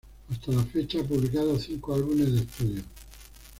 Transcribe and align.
Hasta 0.31 0.51
la 0.51 0.63
fecha 0.63 0.99
ha 0.99 1.03
publicado 1.03 1.59
cinco 1.59 1.93
álbumes 1.93 2.33
de 2.33 2.39
estudio. 2.39 2.81